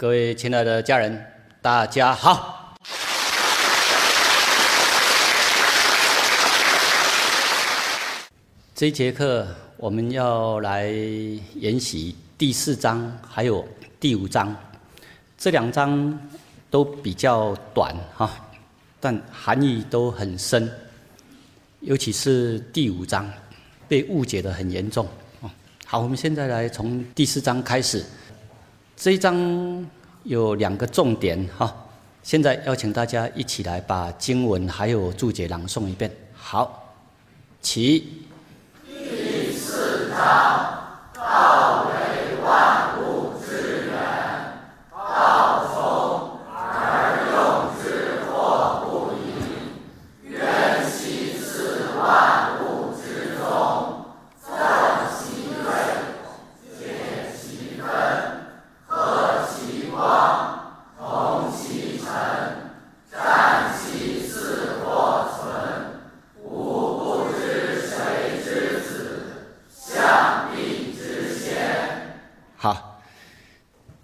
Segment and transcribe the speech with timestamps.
[0.00, 1.22] 各位亲爱的家人，
[1.60, 2.74] 大家好。
[8.74, 10.86] 这一节课我们要来
[11.54, 13.62] 研习第四章，还有
[14.00, 14.56] 第五章。
[15.36, 16.18] 这两章
[16.70, 18.30] 都比较短哈，
[19.00, 20.66] 但含义都很深。
[21.80, 23.30] 尤其是第五章，
[23.86, 25.06] 被误解的很严重。
[25.84, 28.02] 好，我们现在来从第四章开始。
[29.02, 29.90] 这一章
[30.24, 31.74] 有两个重点哈，
[32.22, 36.10] 现在邀请大家一起来把经文还有注解朗诵一遍。
[36.34, 36.94] 好，
[37.62, 38.26] 起。
[38.86, 40.18] 第四章，
[41.14, 43.96] 道为万物之源，
[44.92, 54.04] 道从而用之或不盈，渊兮似万物之宗，
[54.44, 54.52] 正
[55.16, 55.72] 其位，
[56.78, 57.88] 解其分。
[58.92, 62.08] 和其光，同其尘，
[63.08, 65.40] 占其四或存。
[66.42, 68.90] 吾不知谁之子，
[69.70, 72.18] 象帝之先。
[72.56, 73.00] 好，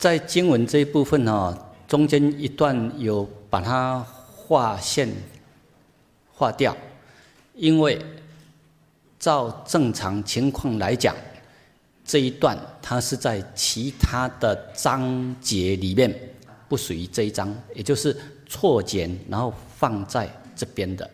[0.06, 1.52] 在经文这一部分哦，
[1.88, 3.98] 中间一段有把它
[4.36, 5.12] 划线
[6.32, 6.76] 划掉，
[7.56, 8.00] 因为
[9.18, 11.12] 照正常情况来讲。
[12.04, 16.16] 这一段它是在其他的章节里面，
[16.68, 21.10] 不属于这一章，也就是错简然后放在这边的，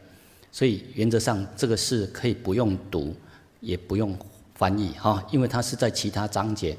[0.50, 3.16] 所以原则上这个是可以不用读，
[3.60, 4.14] 也不用
[4.54, 6.76] 翻译哈，因为它是在其他章节。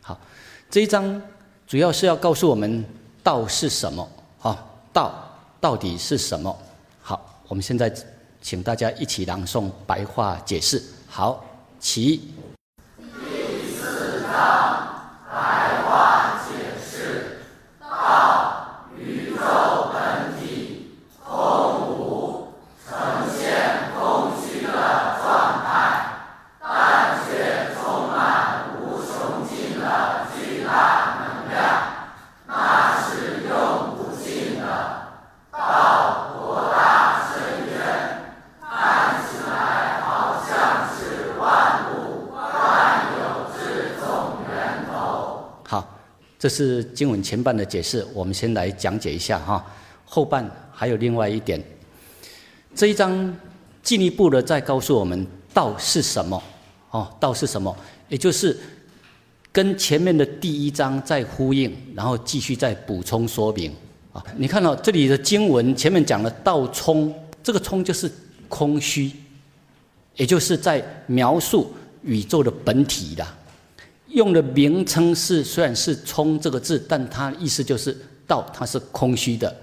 [0.00, 0.20] 好，
[0.68, 1.22] 这一章
[1.66, 2.84] 主要是要告诉我们
[3.22, 4.06] 道是什么
[4.42, 4.56] 啊，
[4.92, 5.12] 道
[5.60, 6.54] 到底是什么？
[7.02, 7.92] 好，我们现在
[8.42, 10.82] 请大家一起朗诵白话解释。
[11.08, 11.42] 好，
[11.80, 12.34] 起。
[15.32, 17.38] 白话解释：
[17.80, 18.66] 道，
[18.98, 22.48] 宇宙本体，空无，
[22.86, 22.94] 呈
[23.34, 25.72] 现空虚的状态，
[26.60, 31.56] 但却充满无穷尽的巨大能量，
[32.46, 34.64] 那是用不尽的。
[35.50, 37.32] 道博大深
[37.70, 37.74] 渊，
[38.60, 40.52] 看起来好像
[40.94, 41.42] 是万
[41.90, 42.34] 物万
[43.18, 43.22] 有
[43.56, 44.04] 之总
[44.48, 44.92] 源头。
[45.66, 45.86] 好，
[46.44, 49.64] 这是经文前半的解释，我们先来讲解一下哈。
[50.04, 51.58] 后半还有另外一点，
[52.74, 53.34] 这一章
[53.82, 56.42] 进一步的再告诉我们道是什么
[56.90, 57.74] 哦，道是什么，
[58.10, 58.54] 也就是
[59.50, 63.72] 跟前面的第一章在呼应，然后继续再补充说明
[64.12, 64.22] 啊。
[64.36, 67.10] 你看到这里的经文前面讲了道冲，
[67.42, 68.12] 这个冲就是
[68.50, 69.10] 空虚，
[70.16, 71.72] 也就是在描述
[72.02, 73.26] 宇宙的本体的。
[74.14, 77.96] 用的名称是虽然是“冲”这个字，但它意思就是
[78.28, 79.54] 道，它是空虚的。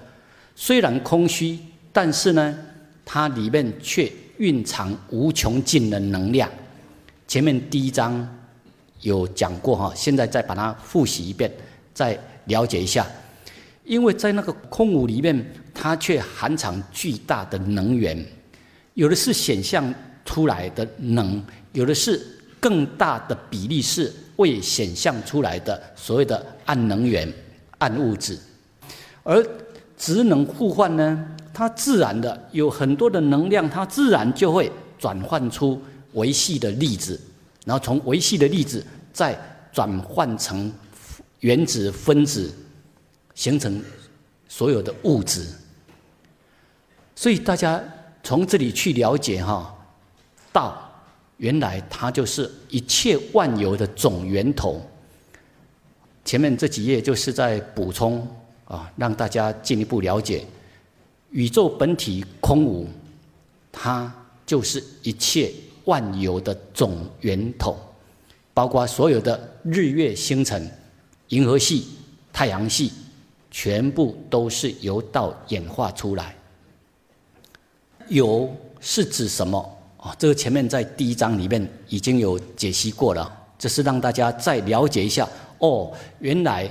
[0.56, 1.58] 虽然空虚，
[1.94, 2.58] 但是呢，
[3.06, 6.50] 它里面却蕴藏无穷尽的能量。
[7.28, 8.28] 前面第一章
[9.00, 11.50] 有讲过哈，现在再把它复习一遍，
[11.94, 13.08] 再了解一下。
[13.86, 18.24] 因为在那个空无里面，它却含藏巨大的能源，
[18.96, 19.94] 有的是显象
[20.26, 21.42] 出来的能，
[21.72, 22.22] 有的是
[22.62, 24.14] 更大的比例是。
[24.38, 27.32] 未显象出来的所谓的暗能源、
[27.78, 28.36] 暗物质，
[29.22, 29.46] 而
[29.96, 35.80] 职能互换呢，它自然的有很多的能量，它自然就会转换出
[36.14, 37.22] 维系的粒子，
[37.66, 38.84] 然后从维系的粒子
[39.14, 39.40] 再
[39.72, 40.74] 转换成
[41.42, 42.52] 原子、分子，
[43.36, 43.80] 形成
[44.48, 45.46] 所有的物质。
[47.16, 47.80] 所以大家
[48.24, 49.72] 从这里去了解哈，
[50.52, 50.88] 道。
[51.42, 54.80] 原来它就是一切万有的总源头。
[56.24, 58.26] 前面这几页就是在补充
[58.66, 60.46] 啊，让大家进一步了解
[61.32, 62.88] 宇宙本体空无，
[63.72, 64.14] 它
[64.46, 65.52] 就是一切
[65.86, 67.76] 万有的总源头，
[68.54, 70.70] 包括所有的日月星辰、
[71.30, 71.88] 银河系、
[72.32, 72.92] 太阳系，
[73.50, 76.36] 全部都是由道演化出来。
[78.10, 78.48] 有
[78.80, 79.78] 是指什么？
[80.02, 85.28] 哦，这个前面在第一章里面已经有解析过了，只是让大家再了解一下。
[85.60, 86.70] 哦，原来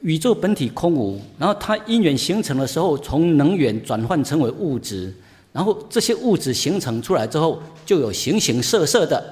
[0.00, 5.10] 宇宙本体空无，然后它因缘形成的时候，从能源转换成为物质，
[5.52, 9.24] 然后这些物质形成出来之后，就有形形色色的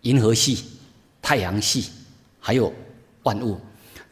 [0.00, 0.64] 银河系、
[1.20, 1.90] 太阳系，
[2.40, 2.72] 还有
[3.24, 3.58] 万物。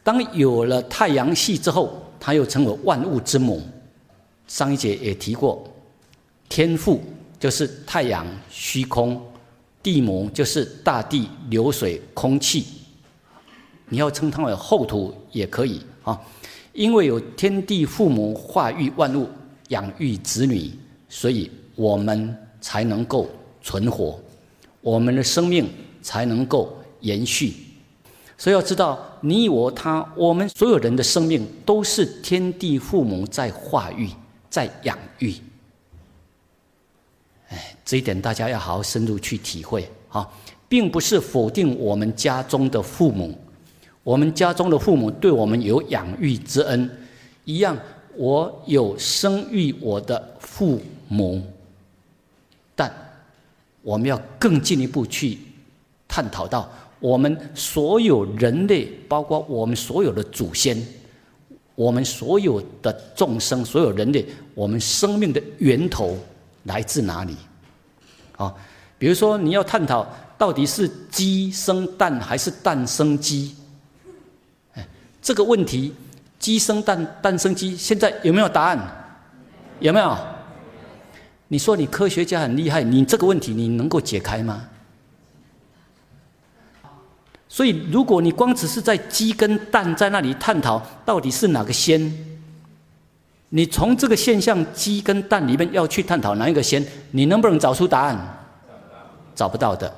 [0.03, 3.63] 当有了太阳系之后，它又成为万物之母。
[4.47, 5.67] 上一节也提过，
[6.47, 7.01] 天赋。
[7.39, 9.21] 就是太阳、虚空、
[9.83, 12.65] 地母，就是大地、流水、空气，
[13.89, 16.19] 你要称它为后土也可以啊。
[16.73, 19.27] 因为有天地父母化育万物、
[19.69, 20.71] 养育子女，
[21.09, 23.27] 所以我们才能够
[23.61, 24.19] 存活，
[24.81, 25.67] 我们的生命
[26.01, 27.53] 才能够延续。
[28.37, 34.07] 所以要知道，你我他，我们所有人的生命都是天地父母在化育、
[34.47, 35.33] 在养育。
[37.49, 40.27] 哎，这一点大家要好好深入去体会啊，
[40.67, 43.37] 并不是否定我们家中的父母。
[44.03, 46.89] 我们家中的父母对我们有养育之恩，
[47.43, 47.77] 一样，
[48.15, 51.41] 我有生育我的父母，
[52.73, 52.89] 但
[53.81, 55.37] 我们要更进一步去
[56.07, 60.81] 探讨到，我们所有人类，包括我们所有的祖先，
[61.75, 66.17] 我们所有的众生，所有人类，我们生命的源头
[66.67, 67.35] 来自哪里？
[68.37, 68.53] 啊，
[68.97, 73.55] 比如说你要探讨到底是鸡生蛋还是蛋生鸡？
[75.21, 75.93] 这个问题，
[76.39, 78.79] 鸡生蛋，蛋生鸡，现在有没有答案？
[79.79, 80.17] 有没有？
[81.49, 84.69] 你说你科学家很厉害，你这个问题你能够解开吗？
[87.49, 92.01] 所以，如果你光只是在鸡跟蛋在那里探讨到底是哪个先，
[93.49, 98.45] 你从这个现象鸡跟蛋里面要去探讨哪一个先，你能不能找出答案？
[99.33, 99.93] 找不到的。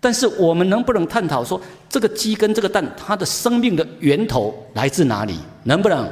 [0.00, 5.38] 但是我们能不能探讨说，这个鸡跟这个蛋，它的生命的源头来自哪里？
[5.64, 6.06] 能不能？《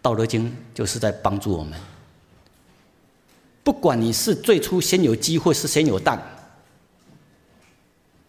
[0.00, 1.78] 道德经》就是在帮助我们。
[3.64, 6.20] 不管你是最初先有鸡，或是先有蛋，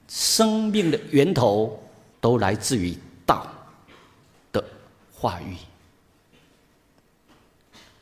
[0.08, 1.80] 生命的源头
[2.20, 2.96] 都来自于
[3.26, 3.48] 道
[4.52, 4.64] 的
[5.12, 5.56] 化育。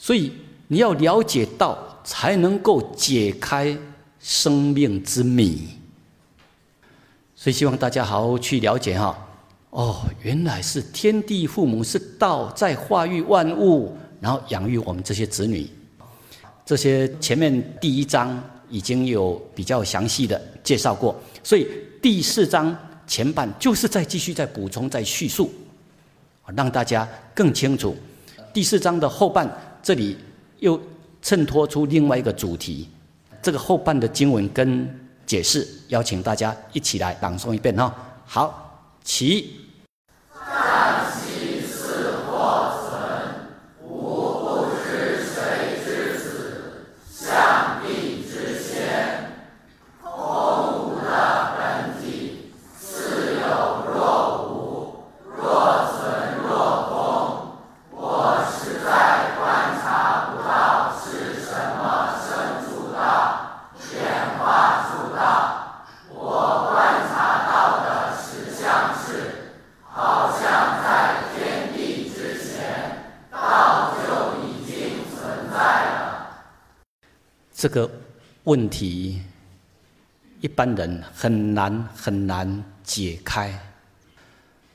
[0.01, 0.31] 所以
[0.68, 3.77] 你要了解道，才能够解开。
[4.24, 5.68] 生命之谜，
[7.36, 9.18] 所以希望大家好好去了解哈。
[9.71, 15.68] 哦，原来是天地父母是道在化育万物，然后养育我们这些子女。
[16.63, 18.39] 这些前面第一章
[18.69, 21.68] 已经有比较详细的介绍过，所以
[22.00, 22.77] 第四章
[23.07, 25.51] 前半就是在继续在补充、在叙述，
[26.56, 27.97] 让大家更清楚。
[28.54, 29.50] 第四章的后半
[29.81, 30.18] 这里
[30.60, 30.80] 又
[31.22, 32.88] 衬托出另外一个主题。
[33.42, 34.88] 这个后半的经文跟
[35.25, 37.95] 解释，邀请大家一起来朗诵一遍哈。
[38.25, 39.56] 好，起。
[77.62, 77.88] 这个
[78.46, 79.22] 问题，
[80.40, 83.52] 一般人很难很难解开。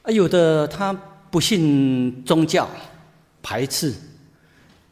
[0.03, 0.93] 啊，有的他
[1.29, 2.71] 不信宗教，
[3.43, 3.93] 排斥，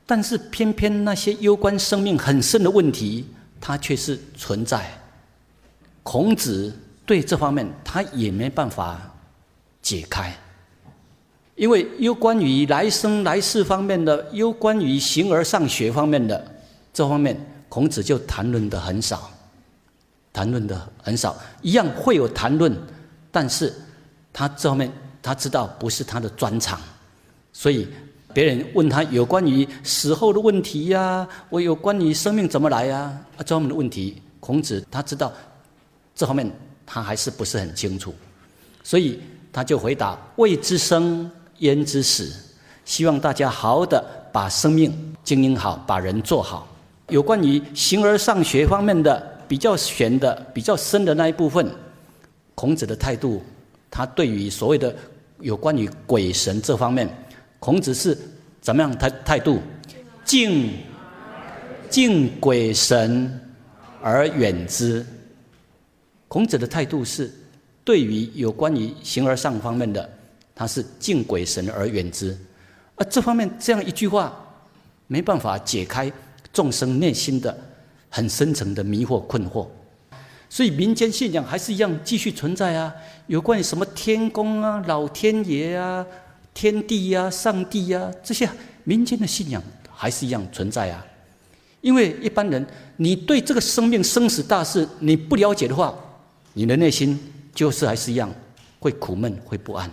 [0.04, 3.28] 但是偏偏那些攸关生命很深的问题，
[3.60, 4.90] 它却是存在。
[6.02, 6.76] 孔子
[7.06, 9.00] 对这方面他也没办法
[9.80, 10.36] 解开，
[11.54, 16.44] 因为有关于来生来世方面的，有关于形而上学方面的
[16.92, 17.38] 这方面。
[17.74, 19.28] 孔子就谈论的很少，
[20.32, 22.72] 谈论的很少，一样会有谈论，
[23.32, 23.74] 但是
[24.32, 24.88] 他这方面
[25.20, 26.80] 他知道不是他的专长，
[27.52, 27.88] 所以
[28.32, 35.32] 别人问他有关于死后的问题呀，我有关于生命怎么来呀，这方面的问题，孔子他知道
[36.14, 36.48] 这方面
[36.86, 38.14] 他还是不是很清楚，
[38.84, 39.18] 所以
[39.52, 41.28] 他就回答：未知生
[41.58, 42.32] 焉知死？
[42.84, 44.00] 希望大家好好的
[44.32, 46.68] 把生命经营好，把人做好。
[47.14, 51.64] 有关于形而上学方面的比较玄的、比较深的那一部分，
[52.56, 53.40] 孔子的态度，
[53.88, 54.92] 他对于所谓的
[55.38, 57.08] 有关于鬼神这方面，
[57.60, 58.18] 孔子是
[58.60, 59.62] 怎么样态态度？
[60.24, 60.72] 敬
[61.88, 63.40] 敬鬼神
[64.02, 65.06] 而远之。
[66.26, 67.32] 孔子的态度是
[67.84, 70.10] 对于有关于形而上方面的，
[70.52, 72.36] 他是敬鬼神而远之。
[72.96, 74.34] 而这方面这样一句话，
[75.06, 76.10] 没办法解开。
[76.54, 77.54] 众生内心的
[78.08, 79.66] 很深层的迷惑困惑，
[80.48, 82.94] 所以民间信仰还是一样继续存在啊。
[83.26, 86.06] 有关于什么天公啊、老天爷啊、
[86.54, 88.48] 天地呀、上帝呀这些
[88.84, 91.04] 民间的信仰还是一样存在啊。
[91.80, 92.64] 因为一般人，
[92.96, 95.94] 你对这个生命生死大事你不了解的话，
[96.52, 97.18] 你的内心
[97.54, 98.32] 就是还是一样
[98.78, 99.90] 会苦闷，会不安。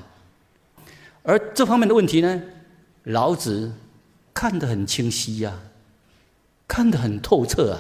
[1.23, 2.41] 而这方面的问题呢，
[3.03, 3.71] 老子
[4.33, 5.59] 看得很清晰呀，
[6.71, 7.79] 看得很透彻啊。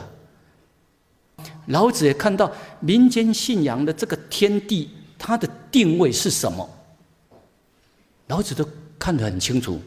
[1.67, 6.69] 老子也看到民间信仰的这个天地，它的定位是什么？
[8.27, 8.67] 老子都
[8.99, 9.81] 看得很清楚。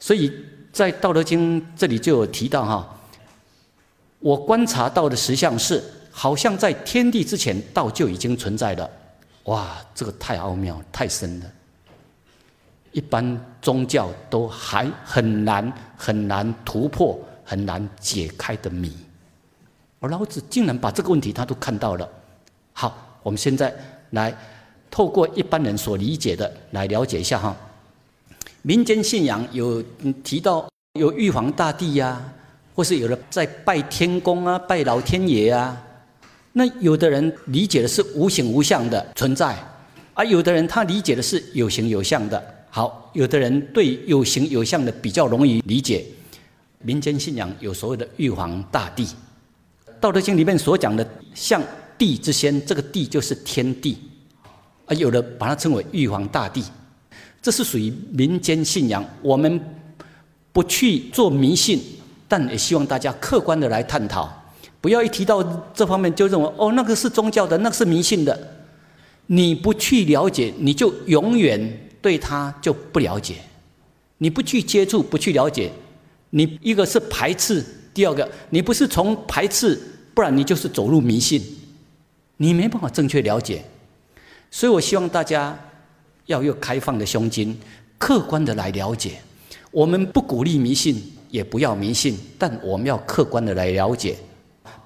[0.00, 0.32] 所以
[0.72, 2.98] 在《道德经》这里就有提到哈，
[4.20, 8.90] 我观察到的实相是，好像在天地之前，道就已经存在了。
[9.44, 11.46] 哇，这个太奥妙、太深了，
[12.92, 18.92] 一般宗教都还很难、很难突破、很难解开的谜。
[20.00, 22.08] 而老子竟然把这个问题他都看到了。
[22.72, 23.74] 好，我们现在
[24.10, 24.36] 来
[24.90, 27.56] 透过一般人所理解的来了解一下哈。
[28.62, 29.82] 民间信仰有
[30.22, 32.22] 提到有玉皇大帝呀，
[32.74, 35.80] 或是有的在拜天公啊、拜老天爷啊。
[36.52, 39.56] 那有的人理解的是无形无相的存在，
[40.14, 42.54] 而有的人他理解的是有形有相的。
[42.70, 46.04] 好，有的人对有形有相的比较容易理解。
[46.84, 49.06] 民间信仰有所谓的玉皇大帝，
[49.98, 51.62] 《道德经》里面所讲的像
[51.96, 53.98] 地之先，这个地就是天地，
[54.84, 56.62] 啊，有的把它称为玉皇大帝。
[57.40, 59.58] 这是属于民间信仰，我们
[60.52, 61.80] 不去做迷信，
[62.28, 64.30] 但也希望大家客观的来探讨，
[64.80, 65.42] 不要一提到
[65.74, 68.38] 这方面就认为哦，那个是宗教的，那个是迷信的。
[69.26, 73.36] 你不去了解，你就永远对他就不了解。
[74.18, 75.72] 你不去接触，不去了解，
[76.34, 77.64] 你一个是排斥，
[77.94, 79.80] 第二个你不是从排斥，
[80.12, 81.40] 不然你就是走入迷信，
[82.38, 83.64] 你没办法正确了解。
[84.50, 85.56] 所以我希望大家。
[86.26, 87.54] 要有开放的胸襟，
[87.98, 89.20] 客观的来了解。
[89.70, 94.16] 我们不鼓励迷信，也不要迷信，但我们要客观的来了解。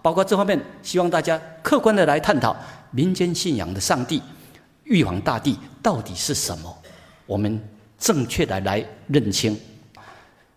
[0.02, 2.56] 包括这方面，希望大家客观的来探讨
[2.90, 4.20] 民间信仰的上帝——
[4.82, 6.76] 玉皇大帝到底是什么？
[7.24, 7.62] 我们
[8.00, 9.56] 正确的来认清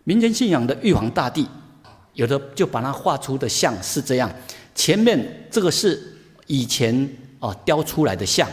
[0.04, 1.46] 民间信仰的玉皇大帝。
[2.14, 4.30] 有的就把它画出的像是这样，
[4.74, 5.98] 前面这个是
[6.46, 7.08] 以前
[7.40, 8.46] 啊雕出来的像。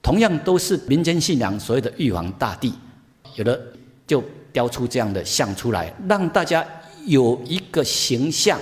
[0.00, 2.72] 同样都是民间信仰，所谓的玉皇大帝，
[3.34, 3.60] 有的
[4.06, 4.22] 就
[4.52, 6.64] 雕出这样的像出来，让大家
[7.04, 8.60] 有一个形象，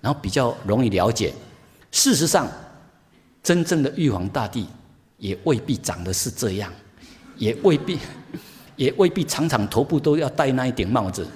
[0.00, 1.34] 然后比较容易了解。
[1.90, 2.48] 事实上，
[3.42, 4.68] 真正的玉皇大帝
[5.16, 6.72] 也未必长得是这样，
[7.36, 7.98] 也未必，
[8.78, 11.26] 也未必常常头部都要戴那一顶帽子。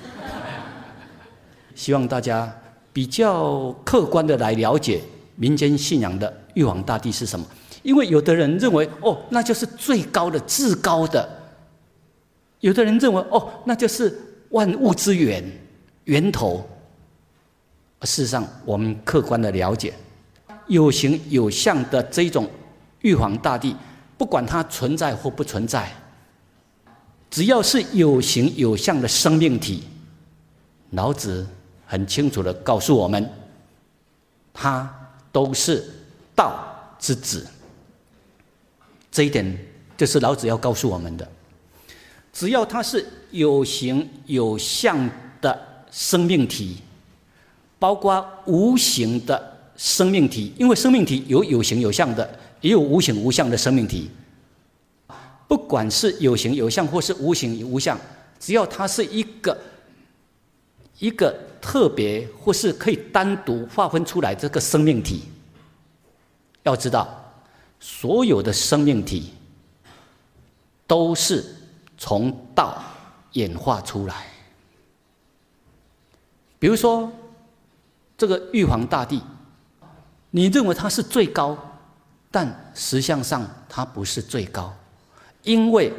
[1.75, 2.51] 希望大家
[2.93, 5.03] 比较客观的来了解
[5.37, 7.45] 民间信仰的玉皇大帝是什么。
[7.83, 11.21] 因为有的人认为，哦，那就是最高的、至高的；
[12.61, 14.17] 有的人认为，哦，那就是
[14.51, 15.45] 万物之源、
[16.05, 16.65] 源头。
[18.03, 19.93] 事实上，我们客观的了解，
[20.69, 22.49] 有形有相的这种
[23.01, 23.75] 玉皇大帝，
[24.17, 25.91] 不管它存在或不存在，
[27.33, 29.83] 只要是有形有相的生命体，
[30.91, 31.47] 老子
[31.87, 33.27] 很清楚的告诉我们，
[34.53, 34.89] 它
[35.33, 35.83] 都是
[36.37, 36.63] 道
[36.99, 37.47] 之子。
[39.11, 39.59] 这一点
[39.97, 41.27] 就是老子要告诉我们的：
[42.35, 45.09] 只要它是有形有相
[45.41, 45.59] 的
[45.91, 46.83] 生命体，
[47.79, 54.11] 包括无形的生命体，因为生命体有有形有相的，也有无形无相的生命体。
[55.53, 58.01] 不管是有形有相，或是无形无相，
[58.41, 59.55] 只要它是一个
[60.99, 65.25] 一个特别或是可以单独划分出来这个生命体，
[66.63, 67.07] 要知道。
[67.79, 69.35] 所有的生命体
[70.87, 71.45] 都是
[71.99, 72.83] 从道
[73.33, 74.29] 演化出来。
[76.59, 77.13] 比如说，
[78.17, 79.21] 这个玉皇大帝，
[80.31, 81.59] 你认为他是最高，
[82.31, 84.75] 但实相上他不是最高，
[85.43, 85.93] 因为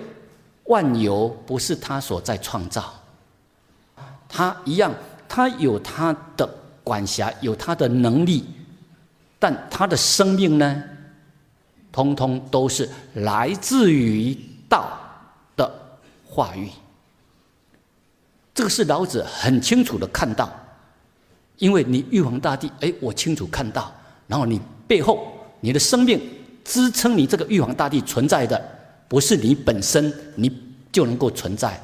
[0.65, 2.93] 万有不是他所在创造，
[4.27, 4.93] 他一样，
[5.27, 6.50] 他有他的
[6.83, 8.45] 管辖，有他的能力，
[9.39, 10.83] 但他的生命呢？
[11.91, 14.35] 通通都是来自于
[14.67, 15.00] 道
[15.55, 15.71] 的
[16.25, 16.67] 话语，
[18.55, 20.51] 这个是老子很清楚的看到，
[21.57, 23.93] 因为你玉皇大帝，哎，我清楚看到，
[24.25, 26.19] 然后你背后你的生命
[26.63, 28.59] 支撑你这个玉皇大帝存在的，
[29.07, 30.51] 不是你本身你
[30.91, 31.81] 就能够存在，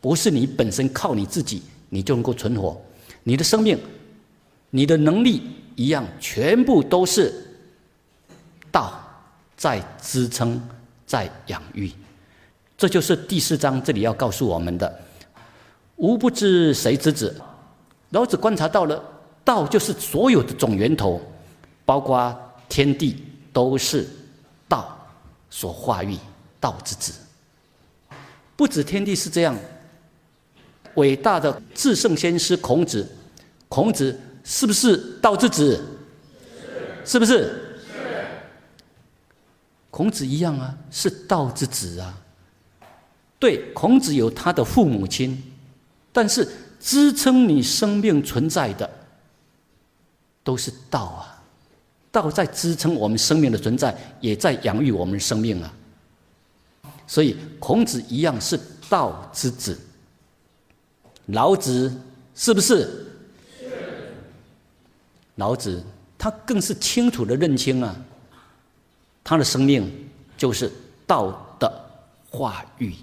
[0.00, 2.80] 不是你本身靠你自己你就能够存活，
[3.22, 3.78] 你的生命，
[4.70, 5.42] 你的能力
[5.76, 7.32] 一样，全部都是
[8.70, 9.04] 道。
[9.56, 10.62] 在支撑，
[11.04, 11.90] 在养育，
[12.76, 15.00] 这就是第四章这里要告诉我们的：
[15.96, 17.34] 吾不知谁之子。
[18.10, 19.02] 老子观察到了，
[19.42, 21.20] 道就是所有的总源头，
[21.84, 22.32] 包括
[22.68, 23.16] 天地
[23.52, 24.08] 都是
[24.68, 24.96] 道
[25.50, 26.16] 所化育。
[26.60, 27.12] 道之子。
[28.56, 29.56] 不止天地是这样，
[30.94, 33.08] 伟大的至圣先师孔子，
[33.68, 35.80] 孔子是不是道之子？
[37.04, 37.32] 是不是？
[37.34, 38.28] 是。
[39.90, 42.18] 孔子一样啊，是道之子啊。
[43.38, 45.40] 对，孔子有他的父母亲，
[46.12, 46.46] 但是
[46.80, 48.90] 支撑你生命存在的，
[50.42, 51.40] 都是道啊。
[52.10, 55.72] 道在支撑我们生命的存在，也在养育我们生命啊。
[57.08, 59.76] 所以孔子一样是道之子。
[61.26, 61.92] 老子
[62.36, 63.06] 是不是？
[65.34, 65.84] 老子
[66.16, 67.96] 他更是清楚的认清啊，
[69.24, 70.70] 他的生命就是
[71.06, 71.90] 道的
[72.30, 72.94] 化育。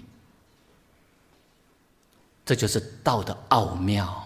[2.44, 4.22] 这就是道的奥妙。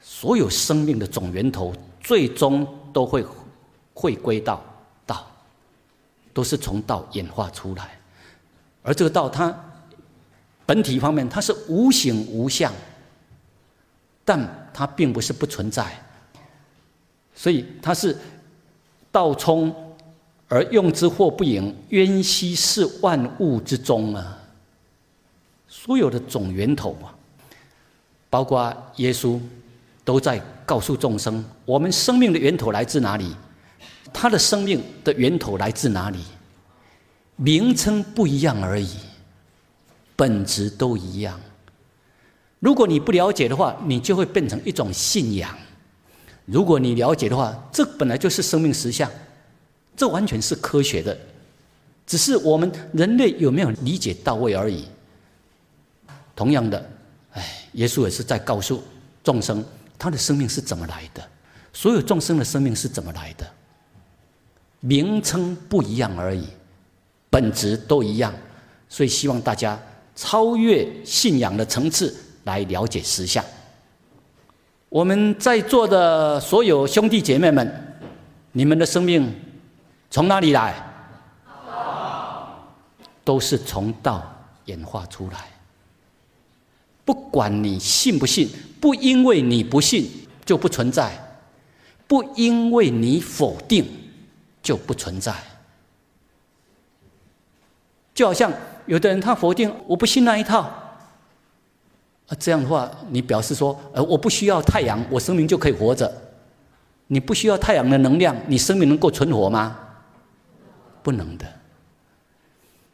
[0.00, 3.24] 所有生命的总源头，最终都会
[3.94, 4.60] 回归到
[5.06, 5.30] 道，
[6.32, 7.97] 都是从道演化出来。
[8.82, 9.54] 而这个道，它
[10.64, 12.72] 本体方面，它是无形无相，
[14.24, 15.86] 但它并不是不存在。
[17.34, 18.16] 所以它是
[19.12, 19.74] 道冲
[20.48, 24.38] 而用之，或不盈，渊兮是万物之宗啊。
[25.68, 27.14] 所有的总源头啊，
[28.30, 29.38] 包括耶稣，
[30.04, 33.36] 都在告诉众生：我们生命的源头来自哪里？
[34.12, 36.18] 他的生命的源头来自哪里？
[37.40, 38.96] 名称不一样而已，
[40.16, 41.40] 本质都一样。
[42.58, 45.48] 如果你不了解的话，你就会变成一种信仰；
[46.46, 49.08] 如果你了解的话，这本来就是生命实相，
[49.96, 51.16] 这完全是科学的，
[52.04, 54.88] 只是我们人类有没有理解到位而已。
[56.34, 56.90] 同样的，
[57.34, 58.82] 哎，耶稣也是在告诉
[59.22, 59.64] 众生，
[59.96, 61.24] 他的生命是怎么来的，
[61.72, 63.48] 所有众生的生命是怎么来的，
[64.80, 66.48] 名称不一样而已，
[67.30, 68.32] 本质都一样，
[68.88, 69.78] 所以希望大家
[70.16, 73.44] 超越信仰的层次来了解实相。
[74.88, 78.00] 我们在座的所有兄弟姐妹们，
[78.52, 79.34] 你们的生命
[80.10, 80.84] 从哪里来？
[83.22, 84.26] 都是从道
[84.64, 85.46] 演化出来。
[87.04, 88.48] 不管你信不信，
[88.80, 90.10] 不因为你不信
[90.46, 91.12] 就不存在，
[92.06, 93.86] 不因为你否定
[94.62, 95.34] 就不存在。
[98.18, 98.52] 就好像
[98.86, 100.62] 有的人他否定，我不信那一套，
[102.26, 106.12] 啊，这样的话，你表示说，呃，我不需要太阳，我生命就可以活着。
[107.06, 109.78] 你不需要太阳的能量，你生命能够存活吗？
[111.00, 111.46] 不能的。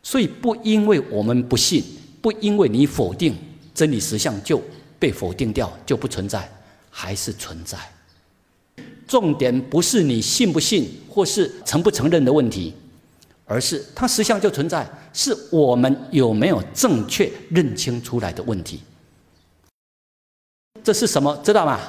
[0.02, 1.82] 所以，不因为我们不信，
[2.20, 3.34] 不因为你否定。
[3.72, 4.62] 真理实相就
[4.98, 6.46] 被否定掉，就不存在，
[6.90, 7.78] 还是存在。
[9.08, 12.74] 重点不是你信不信，或是承不承认的问题，
[13.46, 18.82] 而是它实相就存在，是我们有没有正确认清出来的问题。
[20.82, 21.34] 这是什么？
[21.42, 21.80] 知道吗？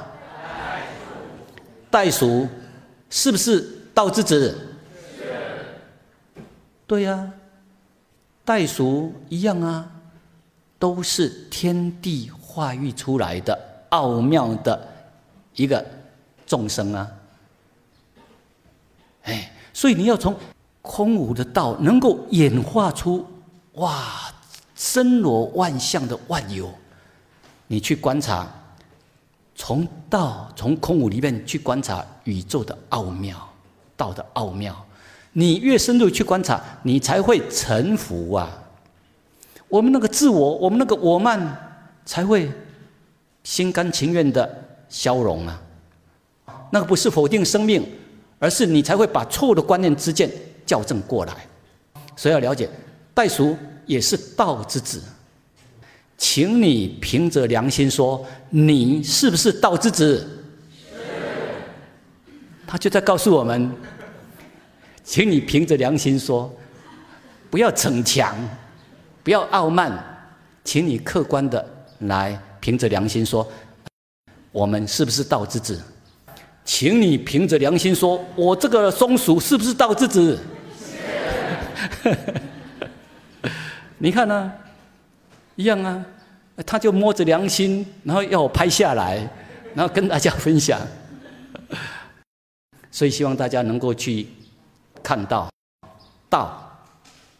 [1.91, 2.47] 袋鼠
[3.09, 4.57] 是不是道之子？
[6.88, 7.29] 对呀，
[8.45, 9.91] 袋鼠一样啊。
[10.77, 13.57] 都是天地化育出来的
[13.89, 14.88] 奥妙的
[15.55, 15.83] 一个
[16.45, 17.09] 众生啊！
[19.23, 20.35] 哎，所以你要从
[20.85, 23.25] 空无的道能够演化出
[23.73, 24.31] 哇，
[24.75, 26.71] 森罗万象的万有，
[27.67, 28.47] 你去观察，
[29.55, 33.35] 从道从空无里面去观察宇宙的奥妙，
[33.97, 34.85] 道的奥妙，
[35.33, 38.49] 你越深入去观察，你才会臣服啊！
[39.67, 42.49] 我们那个自我，我们那个我慢，才会
[43.43, 45.61] 心甘情愿的消融啊。
[46.71, 47.85] 那个不是否定生命，
[48.39, 50.29] 而是你才会把错误的观念之见
[50.65, 51.34] 校正过来。
[52.15, 52.69] 所以要了解，
[53.13, 55.01] 袋鼠也是道之子，
[56.17, 60.28] 请你凭着良心说，你是不是道之子？
[62.67, 63.71] 他就在告诉我们，
[65.04, 66.51] 请你凭着良心说，
[67.49, 68.36] 不要逞强。
[69.23, 69.91] 不要傲慢，
[70.63, 71.67] 请你客观的
[72.01, 73.47] 来凭着良心说，
[74.51, 75.82] 我们是不是道之子？
[76.63, 80.38] 请你凭着良心说，我这个松鼠是不是道之子？
[83.97, 84.51] 你看呢，
[85.55, 86.05] 一样啊，
[86.65, 89.27] 他就摸着良心，然后要我拍下来，
[89.73, 90.79] 然后跟大家分享。
[92.91, 94.27] 所以希望大家能够去
[95.03, 95.49] 看到
[96.29, 96.79] 道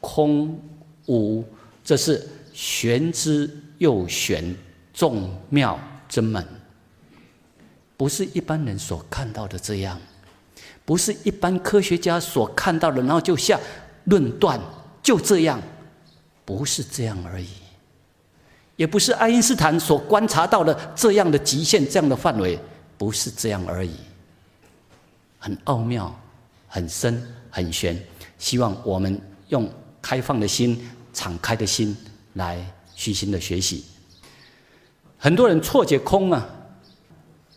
[0.02, 0.60] 空
[1.08, 1.44] 无。
[1.84, 4.56] 这是玄之又玄，
[4.92, 5.80] 众妙
[6.10, 6.44] 之门，
[7.96, 10.00] 不是一般人所看到的这样，
[10.84, 13.60] 不是一般科学家所看到的，然后就下
[14.06, 14.60] 论断
[15.04, 15.62] 就这样，
[16.44, 17.48] 不是这样而已，
[18.76, 22.60] 也不是爱因斯坦所观察到的这样的极限、这样的范围，
[22.98, 23.96] 不是这样而已，
[25.40, 26.14] 很奥妙、
[26.68, 28.02] 很深、很玄。
[28.38, 29.70] 希望我们用
[30.02, 31.96] 开放的心、敞开的心
[32.34, 32.64] 来
[32.96, 33.86] 虚心的学习。
[35.18, 36.48] 很多人错解空啊，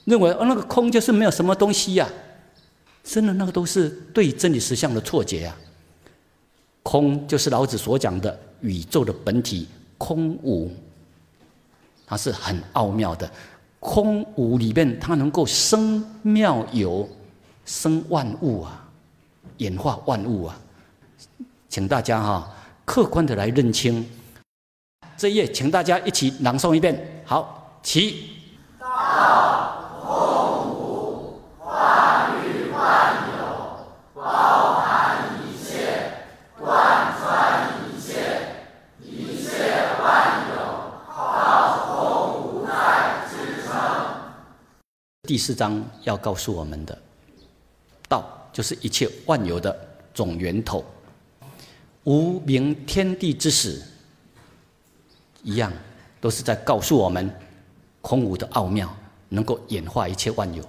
[0.04, 2.08] 认为哦那个空就是没有什么东西呀，
[3.02, 5.54] 真的那个都是对真理实相的错解呀。
[6.90, 10.72] 空就是老子所讲的宇宙的本体空无，
[12.06, 13.30] 它是很奥妙的。
[13.78, 17.06] 空无里面它能够生妙有，
[17.66, 18.88] 生万物啊，
[19.58, 20.58] 演化万物啊。
[21.68, 22.50] 请大家哈
[22.86, 24.08] 客观的来认清
[25.18, 27.22] 这一页，请大家一起朗诵一遍。
[27.26, 28.30] 好，起。
[28.80, 33.40] 道空无化育万有，
[34.14, 36.12] 包含一切，
[36.58, 38.12] 贯穿一切，
[39.02, 39.50] 一切
[40.00, 40.06] 万
[40.48, 40.54] 有
[41.12, 41.12] 靠
[41.86, 41.92] 空
[42.40, 42.70] 无在
[43.28, 43.32] 支
[43.66, 43.68] 撑。
[45.28, 46.98] 第四章要告诉我们的，
[48.08, 49.78] 道就是一切万有的
[50.14, 50.82] 总源头。
[52.04, 53.78] 无名天地之始，
[55.42, 55.70] 一样
[56.18, 57.30] 都是在告诉我们
[58.00, 58.90] 空无的奥妙，
[59.28, 60.64] 能够演化一切万有。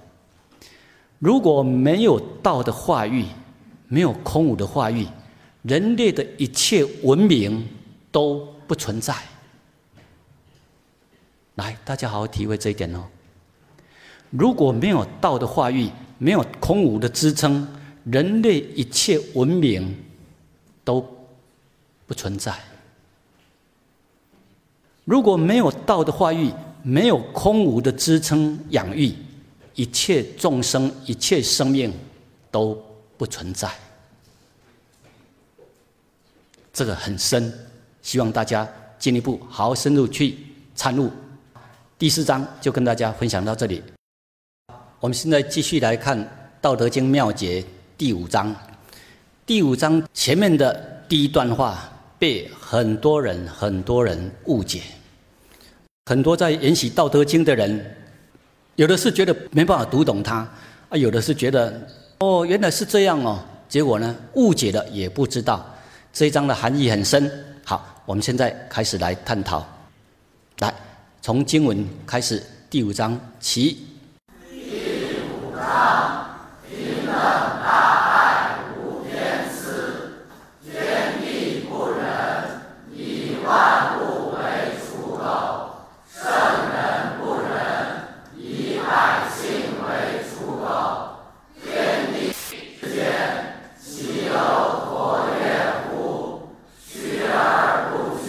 [1.18, 3.24] 如果没有道的化育，
[3.88, 5.06] 没有空无的化育，
[5.62, 7.66] 人类的一切文明
[8.12, 9.16] 都不存在。
[11.54, 13.06] 来，大家好好体会这一点哦。
[14.30, 17.66] 如果没有道的化育，没有空无的支撑，
[18.04, 19.96] 人类一切文明
[20.84, 21.04] 都。
[22.10, 22.52] 不存在。
[25.04, 29.14] 如果没有道的化育，没有空无的支撑养育，
[29.76, 31.92] 一切众生、一切生命
[32.50, 32.76] 都
[33.16, 33.70] 不存在。
[36.72, 37.54] 这个很深，
[38.02, 40.36] 希望大家进一步好好深入去
[40.74, 41.12] 参悟。
[41.96, 43.80] 第四章就跟大家分享到这里。
[45.00, 46.22] 我们现在继续来看
[46.60, 47.64] 《道德经》妙解
[47.96, 48.54] 第五章。
[49.46, 51.90] 第五章前面的第一段话。
[52.18, 54.82] 被很多人很多人误解，
[56.04, 57.96] 很多在研习《道德经》的人，
[58.76, 60.46] 有的是觉得没办法读懂它，
[60.90, 61.80] 啊，有的是觉得
[62.18, 65.64] 哦原来是这样哦，结果呢误解了也不知道
[66.12, 67.32] 这一章的含义很深。
[67.64, 69.66] 好，我们现在开始来探讨，
[70.58, 70.70] 来
[71.22, 73.86] 从经文开始，第五章起。
[75.70, 76.26] 上
[76.68, 78.10] 平等大。
[83.52, 84.38] 爱物为
[84.78, 85.24] 刍狗，
[86.08, 87.50] 圣人不仁，
[88.36, 90.30] 以百姓为刍
[90.62, 90.68] 狗。
[91.60, 91.66] 天
[92.12, 92.14] 地
[92.80, 93.02] 之间，
[93.82, 94.94] 其有橐
[95.34, 95.42] 越
[95.88, 95.90] 乎？
[96.86, 96.88] 屈
[97.26, 97.92] 而不
[98.24, 98.28] 屈，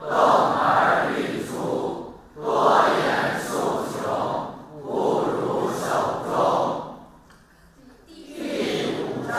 [0.00, 0.64] 动而
[1.12, 1.52] 愈出，
[2.34, 2.38] 多
[2.96, 3.04] 言
[3.44, 3.50] 数
[3.92, 4.00] 穷，
[4.82, 4.88] 不
[5.28, 5.38] 如
[5.78, 5.84] 守
[6.24, 6.28] 中。
[8.06, 8.08] 第
[8.96, 9.36] 五章。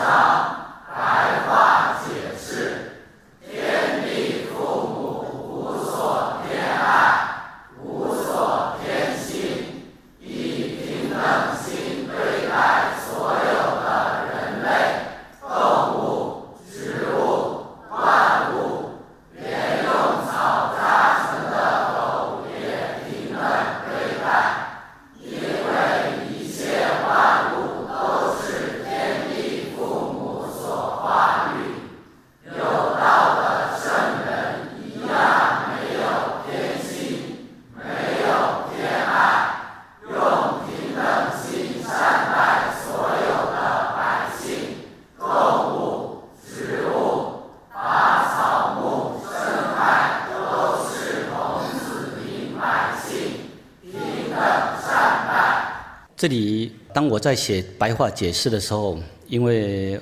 [56.14, 56.78] 这里，
[57.08, 60.00] 我在写白话解释的时候，因为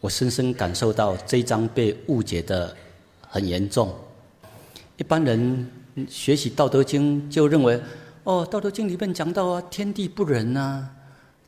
[0.00, 2.74] 我深深感受到这一章被误解的
[3.20, 3.94] 很严重。
[4.96, 5.70] 一般人
[6.08, 7.80] 学习《道德经》就认为，
[8.24, 10.88] 哦，《道德经》里面讲到啊，天地不仁啊，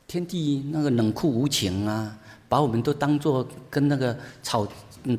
[0.07, 2.17] 天地那个冷酷无情啊，
[2.49, 4.67] 把我们都当做跟那个草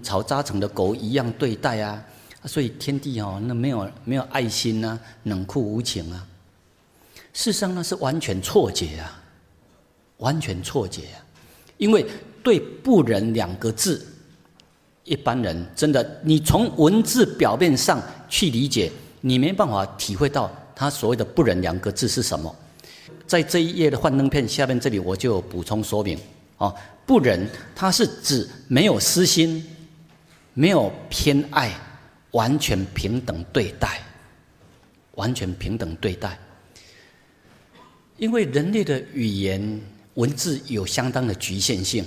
[0.03, 2.03] 草扎成的狗一样对待啊，
[2.45, 6.27] 所以天地哦，那没有没有爱心啊，冷酷无情啊。
[7.33, 9.22] 事实上，那是完全错解啊，
[10.23, 11.19] 完全错解啊！
[11.79, 12.07] 因为
[12.45, 14.07] 对“不仁”两个字，
[15.03, 22.55] 一般人真的，你从文字表面上去理解，你没办法体会到他所谓的“不仁”两个字是什么。
[23.27, 26.17] 在这一页的幻灯片下面，这里我就补充说明：
[26.59, 26.73] 哦
[27.05, 29.67] ，“不仁”它是指没有私心，
[30.55, 31.73] 没有偏爱，
[32.31, 34.01] 完全平等对待，
[35.17, 36.39] 完全平等对待。
[38.19, 39.81] 因为人类的语言
[40.15, 42.05] 文字有相当的局限性，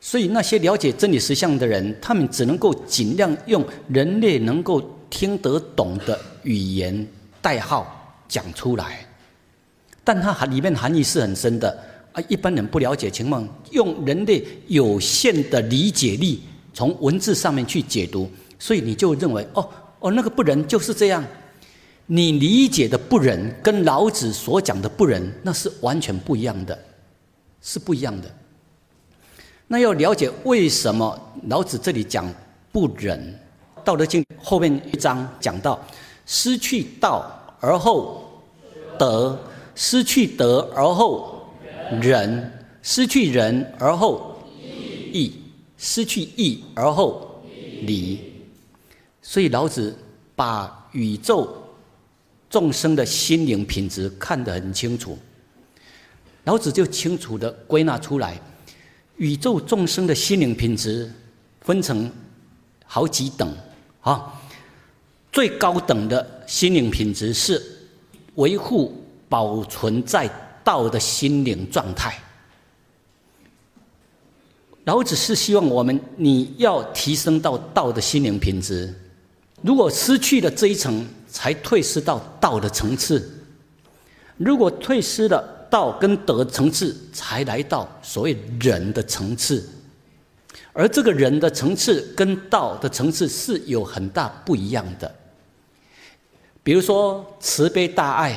[0.00, 7.06] 所以那些了解真理实相的人，他们只能够尽量用人类能够听得懂的语言
[7.40, 9.06] 代号讲出来，
[10.02, 11.78] 但它含里面含义是很深的
[12.12, 12.22] 啊！
[12.28, 16.42] 一般人不了解情况，用人类有限的理解力
[16.74, 18.28] 从文字上面去解读，
[18.58, 19.68] 所以你就认为哦
[20.00, 21.24] 哦，那个不仁就是这样。
[22.08, 26.78] 你理解的不仁，跟老子所讲的不仁，那是完全不一样的，
[27.66, 28.32] 是不一样的。
[29.66, 32.32] 那要了解为什么老子这里讲
[32.70, 33.36] 不仁，
[33.82, 35.84] 《道德经》后面一章讲到：
[36.24, 38.22] 失去道而后
[38.96, 39.36] 德，
[39.74, 41.44] 失去德而后
[42.00, 42.52] 仁，
[42.82, 44.40] 失去仁而后
[45.12, 45.34] 义，
[45.76, 47.42] 失去义而后
[47.82, 48.32] 礼。
[49.20, 49.92] 所以老子
[50.36, 51.62] 把宇宙。
[52.48, 55.18] 众生的心灵品质看得很清楚，
[56.46, 58.40] 老子就清楚的归纳出来，
[59.18, 61.08] 宇宙众生的心灵品质
[61.60, 62.10] 分成
[62.86, 63.54] 好几等
[64.00, 64.32] 啊。
[65.30, 67.62] 最高等的心灵品质是
[68.36, 70.26] 维护、保存在
[70.64, 72.18] 道的心灵状态。
[74.84, 78.94] 老子是希望我们你要提升到道的心灵品质，
[79.60, 81.06] 如果失去了这一层。
[81.28, 83.30] 才退失到道的层次。
[84.38, 89.62] 如果退失了道跟德层次，才来到所谓人的层次。
[90.72, 95.14] 而这个人的层次跟道的层次是有很大不一样的。
[96.62, 98.34] 比如说慈悲大爱，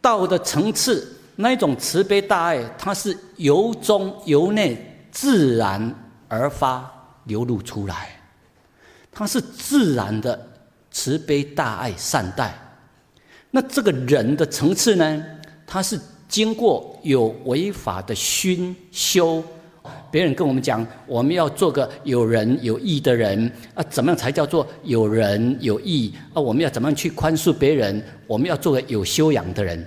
[0.00, 5.94] 道的层次那一种慈悲大爱，它是由中由内自然
[6.26, 6.92] 而发
[7.26, 8.20] 流露出来，
[9.12, 10.48] 它是自然的。
[10.94, 12.52] 慈悲大爱善待，
[13.50, 15.24] 那这个人的层次呢？
[15.66, 15.98] 他是
[16.28, 19.42] 经过有违法的熏修，
[20.10, 26.40] 别人跟我们讲，我们要做个有仁有义的人啊，怎么样才叫做有仁有义啊？
[26.40, 28.02] 我们要怎么样去宽恕别人？
[28.26, 29.86] 我们要做个有修养的人。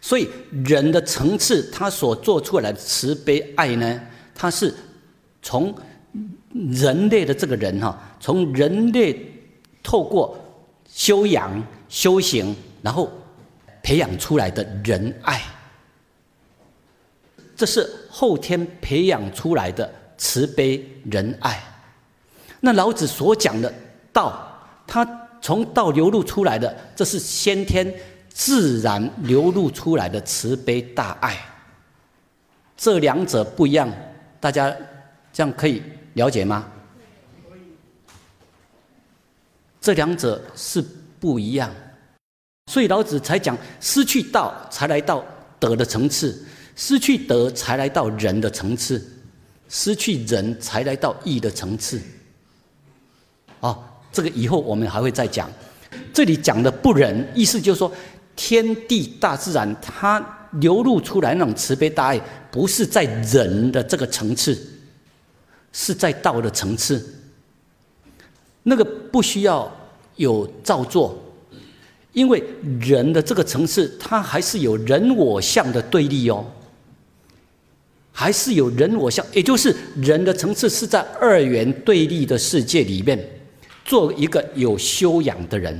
[0.00, 0.28] 所以
[0.64, 4.00] 人的层次，他所做出来的慈悲爱呢，
[4.34, 4.74] 他是
[5.42, 5.74] 从
[6.52, 9.32] 人类的这个人哈，从人类。
[9.88, 10.36] 透过
[10.92, 13.08] 修养、修行，然后
[13.86, 15.40] 培养出来的仁爱，
[17.54, 21.62] 这是后天培养出来的慈悲仁爱。
[22.58, 23.72] 那老子所讲的
[24.12, 24.44] 道，
[24.88, 27.94] 他从道流露出来的，这是先天
[28.28, 31.38] 自然流露出来的慈悲大爱。
[32.76, 33.88] 这两者不一样，
[34.40, 34.76] 大家
[35.32, 35.80] 这样可以
[36.14, 36.68] 了解吗？
[39.80, 40.84] 这两者是
[41.20, 41.72] 不一样，
[42.66, 45.24] 所以老子才讲：失去道才来到
[45.58, 49.02] 德的层次，失去德才来到人的层次，
[49.68, 52.00] 失去人才来到义的层次。
[53.60, 55.50] 哦，这个以后我们还会再讲。
[56.12, 57.90] 这里讲的不仁，意思就是说，
[58.34, 60.20] 天地大自然它
[60.52, 64.58] 流露出来那种慈悲大爱，不是在仁的这个层次，
[65.72, 67.14] 是在道的层次。
[68.64, 69.70] 那个不需要
[70.16, 71.16] 有造作，
[72.16, 72.42] 因为
[72.80, 76.42] 人的这个层次，它还是有人我相的对立哦，
[78.10, 83.22] 还是有人我相，也就是人的层次是在二元对立的世界里面，
[83.84, 85.78] 做一个有修养的人，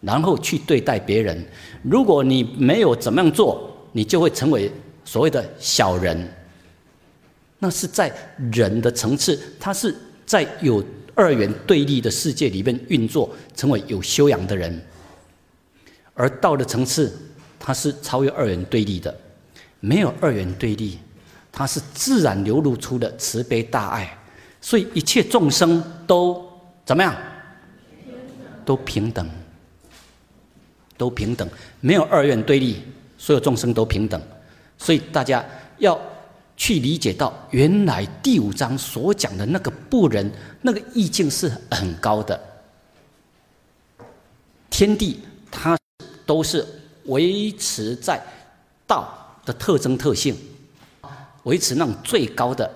[0.00, 1.40] 然后去对待别人。
[1.84, 4.68] 如果你没有怎么样做，你就会成为
[5.04, 6.28] 所谓的小人。
[7.60, 8.12] 那是在
[8.52, 9.94] 人的层次，他是
[10.26, 10.84] 在有。
[11.18, 14.78] 二元对立的世界里面运作，成为有修养的人，
[16.16, 17.16] 而道的层次，
[17.60, 19.16] 它是超越二元对立的，
[19.78, 20.98] 没有二元对立，
[21.52, 24.18] 它是自然流露出的慈悲大爱，
[24.60, 26.44] 所以一切众生都
[26.84, 27.14] 怎么样？
[28.64, 29.30] 都平等，
[30.96, 31.48] 都平等，
[31.80, 32.82] 没有二元对立，
[33.16, 34.20] 所有众生都平等，
[34.76, 35.44] 所以大家
[35.78, 35.96] 要。
[36.58, 42.40] 去理解到，原来第五章所讲的那个不仁，那个意境是很高的。
[44.70, 45.76] 天地它
[46.26, 46.66] 都是
[47.04, 48.20] 维持在
[48.86, 49.08] 道
[49.46, 50.36] 的特征特性，
[51.44, 52.70] 维持那种最高的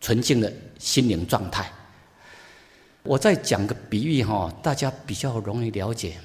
[0.00, 1.70] 纯净的心灵状态。
[3.04, 6.16] 我再讲个比喻哈，大家比较容易了解。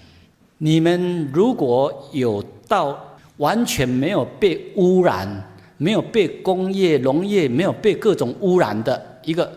[0.57, 5.45] 你们如果有到完全没有被污染。
[5.81, 9.49] 没有被工业、农业没有被各种污染的一个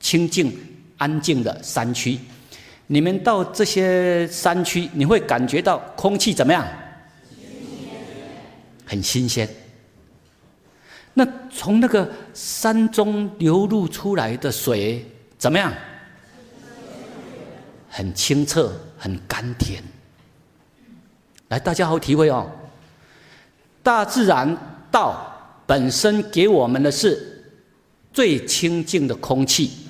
[0.00, 0.50] 清净
[0.96, 2.18] 安静的山区。
[2.86, 6.66] 你们到这些山区，你会感觉到空气怎么样？
[8.84, 9.48] 很新鲜。
[11.14, 15.06] 那从那个山中流露出来的水
[15.38, 15.72] 怎么样？
[17.88, 19.82] 很清澈，很甘甜。
[21.48, 22.50] 来，大家好体会哦。
[23.82, 24.56] 大自然
[24.90, 27.44] 道本身给我们的是
[28.12, 29.81] 最清净的空气，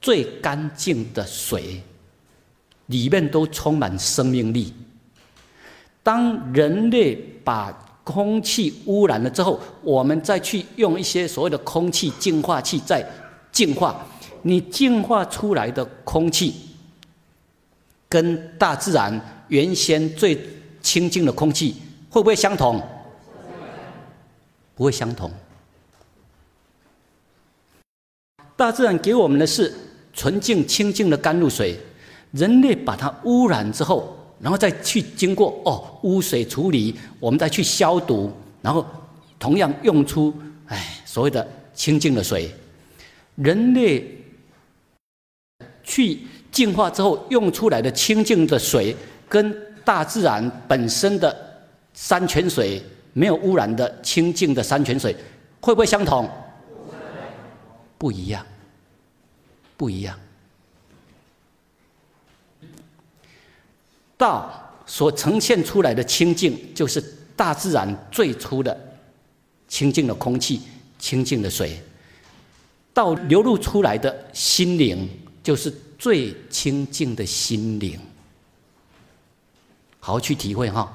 [0.00, 1.82] 最干净的水，
[2.86, 4.72] 里面都充满生命力。
[6.02, 7.70] 当人类把
[8.02, 13.06] 空气污染了之后，我们再去用一些所谓的空气净化器再
[13.52, 14.04] 净化，
[14.42, 16.54] 你净化出来的空气，
[18.08, 20.38] 跟大自然原先最
[20.80, 21.76] 清净的空气
[22.08, 22.82] 会不会相同？
[24.74, 25.30] 不会相同。
[28.56, 29.72] 大自然给我们的是
[30.20, 31.74] 纯净清净的甘露水，
[32.32, 34.14] 人类把它污染之后。
[34.38, 38.30] 然后再去经过哦污水处理，我们再去消毒，
[38.60, 38.84] 然后
[39.38, 40.34] 同样用出
[40.66, 42.50] 哎所谓的清净的水。
[43.36, 44.04] 人类
[45.82, 46.20] 去
[46.52, 48.94] 净化之后用出来的清净的水，
[49.26, 49.56] 跟
[49.86, 51.34] 大自然本身的
[51.94, 52.82] 山泉水
[53.14, 55.16] 没有污染的清净的山泉水，
[55.60, 56.28] 会不会相同？
[57.96, 58.44] 不一样，
[59.80, 60.14] 不一样。
[64.18, 64.52] 道
[64.84, 67.02] 所呈现出来的清净，就是
[67.34, 68.78] 大自然最初的
[69.68, 70.60] 清净的空气、
[70.98, 71.70] 清净的水；
[72.92, 75.08] 道流露出来的心灵，
[75.42, 77.98] 就是最清净的心灵。
[79.98, 80.94] 好好去体会哈。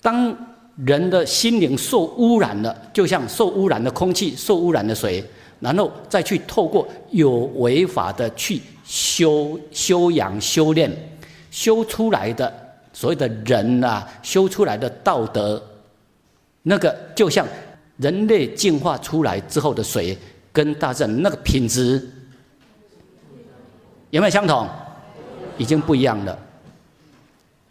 [0.00, 0.36] 当
[0.84, 5.24] 人的心灵受污染了，就像受污染的空气、受污染的水，
[5.62, 10.90] 然后再去透过有违法的去修修养、修炼。
[11.52, 12.50] 修出来的
[12.94, 15.62] 所谓的人啊，修出来的道德，
[16.62, 17.46] 那个就像
[17.98, 20.16] 人类进化出来之后的水，
[20.50, 22.10] 跟大自然那个品质
[24.08, 24.66] 有没有相同？
[25.58, 26.38] 已经不一样了，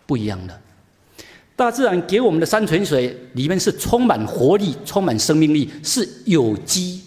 [0.06, 0.62] 不一样了。
[1.56, 7.02] 大自然给我们的山泉水里面是充满活力、充满生命力，是有机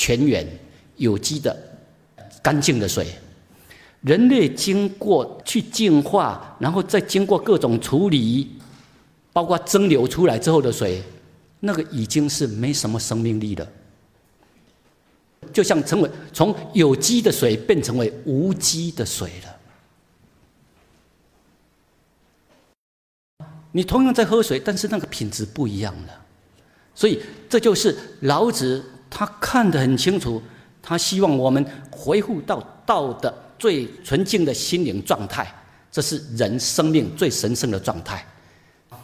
[0.00, 0.46] 泉源，
[0.96, 1.54] 有机的
[2.42, 3.06] 干净的水。
[4.00, 8.48] 人类经过去净化，然后再经过各种处理，
[9.30, 11.02] 包括蒸馏出来之后的水，
[11.60, 13.68] 那个已经是没什么生命力了，
[15.52, 19.56] 就像成为从有机的水变成为无机的水了。
[23.70, 26.24] 你同样在喝水，但是那个品质不一样了。
[26.94, 30.40] 所以这就是老子他看得很清楚，
[30.80, 33.34] 他希望我们回复到道的。
[33.60, 35.46] 最纯净的心灵状态，
[35.92, 38.24] 这是人生命最神圣的状态。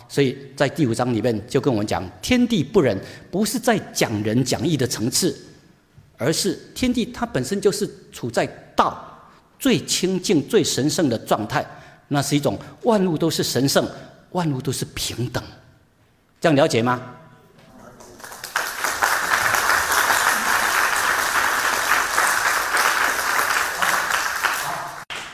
[0.08, 2.98] 所以在第五章里面就跟我们讲，天地不仁，
[3.30, 5.36] 不是在讲仁讲义的层次，
[6.16, 9.06] 而是天地它本身就是处在道
[9.58, 11.62] 最清净、最神圣的状态。
[12.08, 13.86] 那是一种万物都是神圣，
[14.30, 15.44] 万物都是平等。
[16.40, 17.15] 这样了解吗？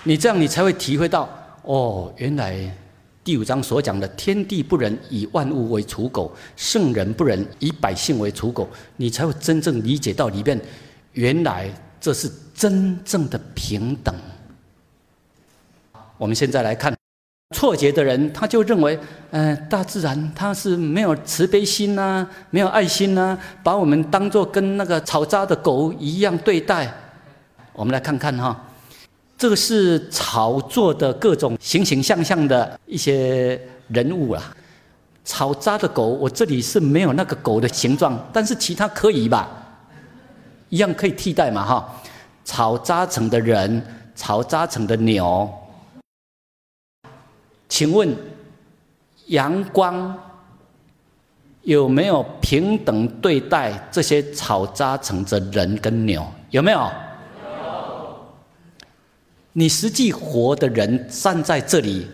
[0.04, 1.28] 你这样，你才会体会到
[1.62, 2.58] 哦，原来
[3.22, 10.60] 第五章所讲的“天地不仁，以万物为刍狗；圣人不仁，以百姓为刍狗”，你才会真正理解到里面，
[11.12, 14.12] 原来这是真正的平等。
[16.18, 16.92] 我们现在来看，
[17.54, 18.98] 错觉的人他就认为，
[19.30, 26.92] 嗯，大自然它是没有慈悲心呐，没有爱心呐，把我们当做跟那个草扎的狗一样对待。
[27.72, 28.68] 我们来看看哈。
[29.42, 34.56] 这个是炒作的各种形形象象的一些人物啊，
[35.24, 39.50] 炒渣的狗，我这里是没有那个狗的形状，但是其他可以吧？
[40.68, 41.92] 一样可以替代嘛哈？
[42.44, 43.84] 炒渣成的人，
[44.14, 45.52] 炒渣成的牛，
[47.68, 48.14] 请问
[49.26, 50.16] 阳光
[51.62, 56.24] 有没有平等对待这些炒渣成的人跟牛？
[56.50, 56.88] 有没有？
[59.52, 62.06] 你实际活的人站在这里，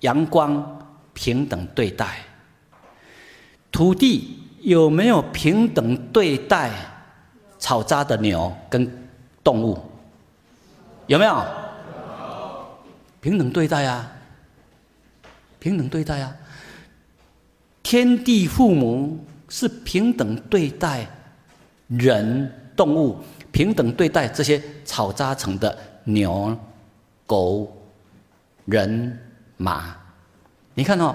[0.00, 2.18] 阳光平等对待，
[3.72, 6.70] 土地有没有平等对待
[7.58, 8.90] 草扎的牛跟
[9.42, 9.78] 动物？
[11.06, 11.44] 有没有？
[13.20, 14.12] 平等对待啊！
[15.58, 16.36] 平等对待啊！
[17.82, 19.18] 天地父母
[19.48, 21.06] 是平等对待
[21.86, 23.18] 人动物。
[23.50, 26.56] 平等对待这些草扎成的牛、
[27.26, 27.70] 狗、
[28.66, 29.18] 人、
[29.56, 29.96] 马。
[30.74, 31.14] 你看哦，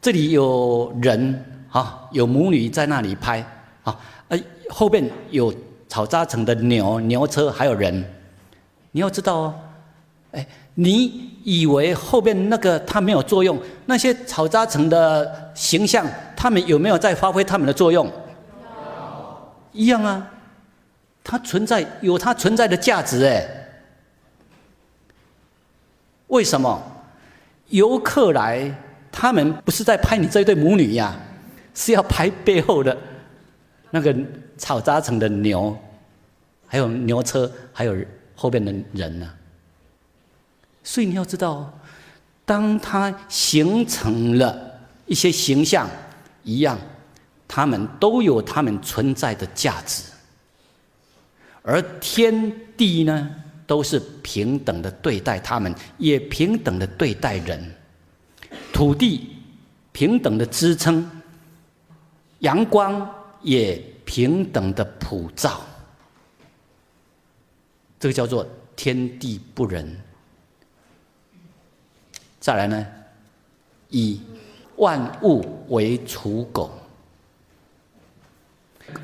[0.00, 3.44] 这里有人啊，有母女在那里拍
[3.82, 3.96] 啊，
[4.28, 5.52] 哎，后边有
[5.88, 8.04] 草扎成的牛、牛车，还有人。
[8.92, 9.54] 你要知道哦，
[10.32, 13.58] 哎，你以为后边那个它没有作用？
[13.86, 16.06] 那些草扎成的形象，
[16.36, 18.10] 他们有没有在发挥他们的作用？
[19.72, 20.28] 一样啊，
[21.22, 23.46] 它存在有它存在的价值哎。
[26.30, 26.82] 为什么
[27.68, 28.74] 游客来？
[29.12, 31.18] 他们不是在拍你这对母女呀，
[31.74, 32.96] 是要拍背后的
[33.90, 34.16] 那个
[34.56, 35.76] 草扎成的牛，
[36.64, 37.96] 还有牛车，还有
[38.36, 39.28] 后边的人呢。
[40.84, 41.76] 所以你要知道，
[42.44, 44.56] 当它形成了
[45.06, 45.90] 一些形象
[46.44, 46.78] 一样，
[47.48, 50.04] 他们都有他们存在的价值，
[51.62, 53.28] 而天地呢，
[53.70, 57.72] 都是平等的对待他们，也平等的对待人。
[58.72, 59.36] 土地
[59.92, 61.08] 平等的支撑，
[62.40, 63.08] 阳光
[63.42, 65.60] 也平等的普照，
[68.00, 68.44] 这个叫做
[68.74, 69.96] 天地不仁。
[72.40, 72.84] 再来呢，
[73.88, 74.20] 以
[74.78, 76.72] 万物为刍狗，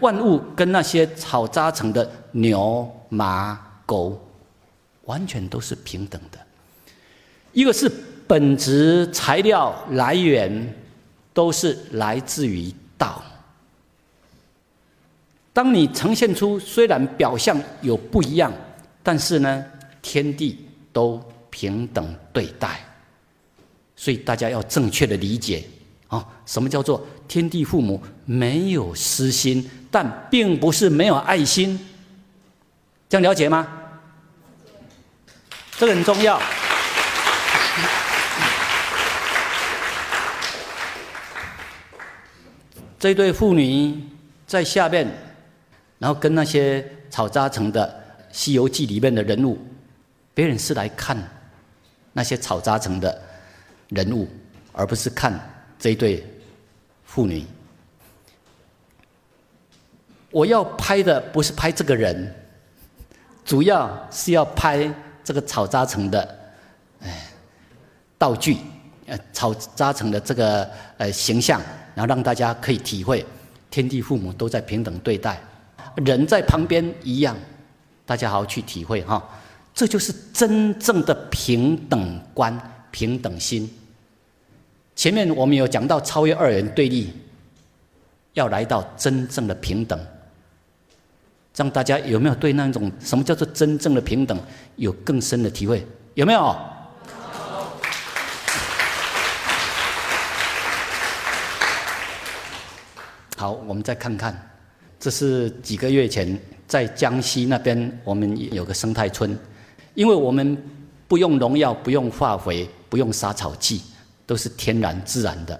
[0.01, 4.21] 万物跟那些草扎成的牛、马、狗，
[5.07, 6.39] 完全都是平等的，
[7.53, 7.91] 一个是。
[8.29, 10.75] 本质材料来源
[11.33, 13.23] 都是来自于道。
[15.53, 18.53] 当你呈现出虽然表象有不一样，
[19.01, 19.65] 但是呢，
[20.03, 20.59] 天地
[20.93, 22.85] 都平等对待，
[23.95, 25.63] 所以大家要正确的理解
[26.09, 31.79] 啊，什么叫做天地父母没有私心，但并不是没有爱心，
[33.09, 33.69] 这样了解吗？
[35.79, 36.41] 这个很重要。
[42.99, 44.03] 这对妇女
[44.47, 45.07] 在下面，
[45.99, 47.87] 然后跟那些草扎成的
[48.33, 49.59] 《西游记》里面的人物，
[50.33, 51.17] 别人是来看
[52.13, 53.23] 那些草扎成的
[53.91, 54.27] 人物，
[54.73, 55.39] 而不是看
[55.79, 56.27] 这一对
[57.05, 57.45] 妇女。
[60.31, 62.35] 我要拍的不是拍这个人，
[63.45, 64.91] 主要是要拍
[65.27, 66.39] 这个草扎成的，
[67.01, 67.27] 哎，
[68.17, 68.59] 道具，
[69.07, 71.61] 呃，草扎成的这个呃形象。
[71.97, 73.25] 然后让大家可以体会，
[73.71, 75.41] 天地父母都在平等对待，
[76.05, 77.35] 人在旁边一样，
[78.05, 79.27] 大家好好去体会哈，
[79.75, 82.57] 这就是真正的平等观、
[82.91, 83.69] 平等心。
[84.95, 87.11] 前面我们有讲到超越二元对立，
[88.35, 89.99] 要来到真正的平等，
[91.57, 94.39] 让大家有没有对那种什么叫做真正的平等
[94.77, 95.85] 有更深的体会？
[96.13, 96.57] 有没有？
[103.39, 104.51] 好，我们再看看，
[105.01, 109.39] 这是几个月前在江西那边，我们有个生态村，
[109.95, 110.63] 因为我们
[111.09, 113.81] 不用农药、不用化肥、不用杀草剂，
[114.27, 115.59] 都是天然自然的，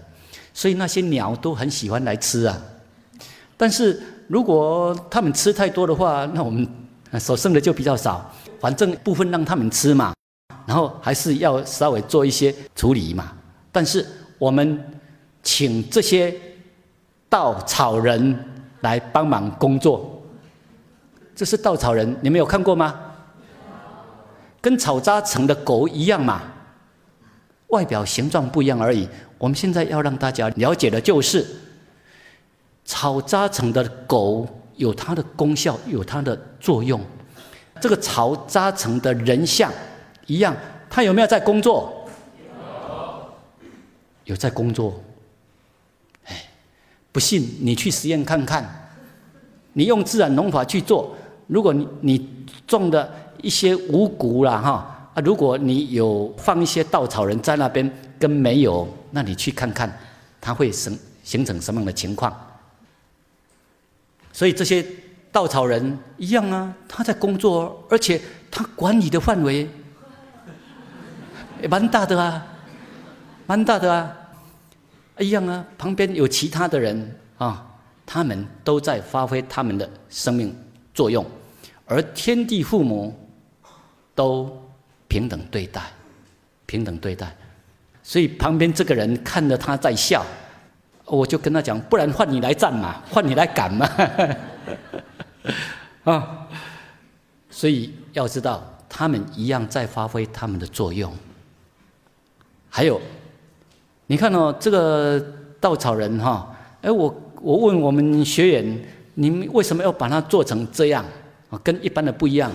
[0.53, 2.61] 所以那些鸟都很喜欢来吃啊。
[3.57, 6.69] 但是如果他们吃太多的话，那我们
[7.19, 10.15] 所剩的就比较少，反正部分让他们吃嘛，
[10.67, 13.33] 然后还是要稍微做一些处理嘛。
[13.71, 14.07] 但是
[14.39, 14.83] 我们
[15.43, 16.35] 请这些。
[17.29, 18.39] 稻草人
[18.83, 20.23] 来帮忙工作，
[21.35, 22.95] 这是稻草人，你们有看过吗？
[24.61, 26.41] 跟草扎成的狗一样嘛，
[27.67, 29.09] 外表形状不一样而已。
[29.39, 31.45] 我们现在要让大家了解的就是，
[32.87, 36.99] 草扎成的狗有它的功效，有它的作用。
[37.81, 39.71] 这个草扎成的人像
[40.27, 40.57] 一样，
[40.89, 42.09] 他有没有在工作？
[44.25, 44.99] 有，在工作。
[46.25, 46.49] 哎
[47.13, 48.89] 不信你去实验看看，
[49.73, 51.15] 你用自然农法去做，
[51.49, 52.31] 如果你你
[52.67, 53.13] 种的
[53.43, 59.95] 一些五谷啦哈啊，如果你有放一些稻草人在那边跟没有，那你去看看，
[60.41, 62.35] 它会形形成什么样的情况？
[64.37, 64.85] 所以这些
[65.33, 68.21] 稻草人一样啊，他在工作，而且
[68.51, 69.67] 他管理的范围
[71.63, 72.47] 也蛮大的啊，
[73.47, 74.15] 蛮大的啊。
[75.19, 77.67] 一样啊，旁边有其他的人啊，
[78.05, 80.55] 他们都在发挥他们的生命
[80.93, 81.25] 作用，
[81.87, 83.19] 而天地父母
[84.15, 84.55] 都
[85.09, 85.81] 平等对待，
[86.67, 87.35] 平等对待。
[88.03, 90.23] 所以旁边这个人看着他在笑，
[91.07, 93.89] 我就跟他讲：不然换你来站嘛， 换你来赶嘛。
[96.05, 96.47] 啊，
[97.49, 101.11] 所以要知道，他们一样在发挥他们的作用。
[102.69, 103.01] 还有，
[104.07, 105.25] 你看哦，这个
[105.61, 108.85] 稻草人哈，哎，我我问我们学员，
[109.15, 111.05] 你们为什么要把它做成这样
[111.51, 111.59] 啊？
[111.65, 112.53] 跟一般的不一样。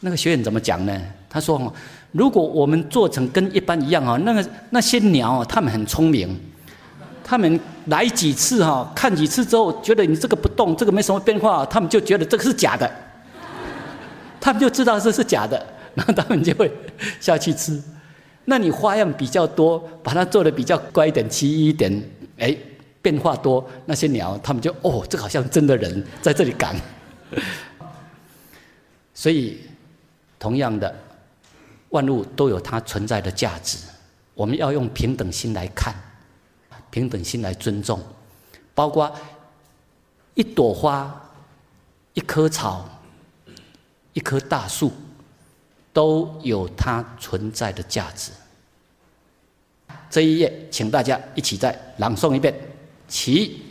[0.00, 1.00] 那个学员怎么讲呢？
[1.28, 1.72] 他说
[2.12, 6.36] ：“如果我们做成跟一般一样啊，那个那些鸟啊，他们很聪明，
[7.30, 12.90] 他们来几次哈，看几次之后，觉得你这个不动，这个没什么变化，他们就觉得这个是假的，
[14.40, 15.64] 他们就知道这是假的，
[15.94, 16.68] 然后他们就会
[17.20, 17.80] 下去吃。
[18.46, 22.02] 那你花样比较多，把它做的比较乖一点、奇异一点，
[22.36, 22.56] 哎，
[23.00, 26.74] 变化多，那些鸟他们就哦，这好像真的人在这里赶，
[29.14, 29.60] 所以。”
[30.40, 30.92] 同样的，
[31.90, 33.76] 万物都有它存在的价值，
[34.32, 35.94] 我们要用平等心来看，
[36.90, 38.00] 平等心来尊重，
[38.74, 39.14] 包括
[40.34, 41.30] 一朵花、
[42.14, 42.88] 一棵草、
[44.12, 44.92] 一棵大树，
[45.92, 48.32] 都有它存在的价值。
[50.10, 52.54] 这一页，请大家一起再朗诵一遍，
[53.08, 53.62] 起。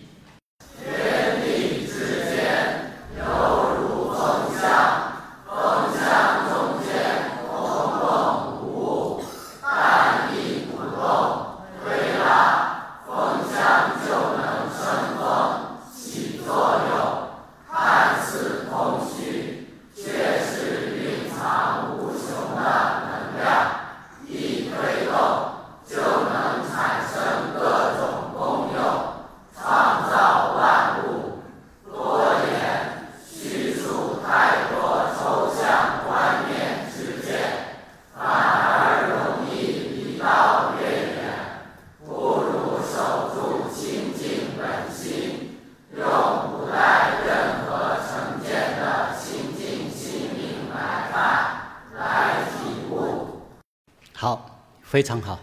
[55.00, 55.40] 非常好，